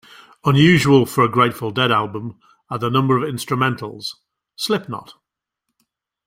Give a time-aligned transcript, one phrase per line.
[0.43, 2.39] Unusual for a Grateful Dead album
[2.71, 4.15] are the number of instrumentals:
[4.55, 5.13] Slipknot!